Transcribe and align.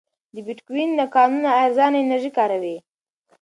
د 0.33 0.35
بېټکوین 0.45 0.91
کانونه 1.15 1.49
ارزانه 1.63 1.97
انرژي 2.03 2.31
کاروي. 2.37 2.77